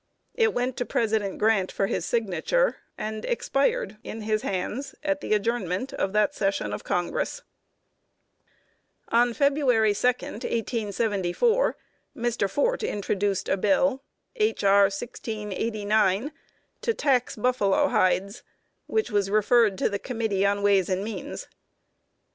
It 0.33 0.51
went 0.51 0.77
to 0.77 0.83
President 0.85 1.37
Grant 1.37 1.71
for 1.71 1.87
signature, 2.01 2.77
and 2.97 3.23
expired 3.23 3.97
in 4.03 4.21
his 4.23 4.41
hands 4.41 4.95
at 5.03 5.21
the 5.21 5.35
adjournment 5.35 5.93
of 5.93 6.11
that 6.13 6.33
session 6.33 6.73
of 6.73 6.83
Congress. 6.83 7.43
On 9.09 9.31
February 9.31 9.93
2, 9.93 10.07
1874, 10.07 11.77
Mr. 12.17 12.49
Fort 12.49 12.81
introduced 12.81 13.47
a 13.47 13.55
bill 13.57 14.01
(H. 14.37 14.63
R. 14.63 14.85
1689) 14.85 16.31
to 16.81 16.93
tax 16.95 17.35
buffalo 17.35 17.87
hides; 17.89 18.41
which 18.87 19.11
was 19.11 19.29
referred 19.29 19.77
to 19.77 19.87
the 19.87 19.99
Committee 19.99 20.43
on 20.43 20.63
Ways 20.63 20.89
and 20.89 21.03
Means. 21.03 21.47